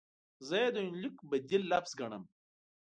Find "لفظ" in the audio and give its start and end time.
1.71-1.91